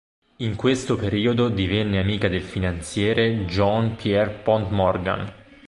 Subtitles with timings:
[0.37, 5.31] In questo periodo divenne amica del finanziere John Pierpont Morgan.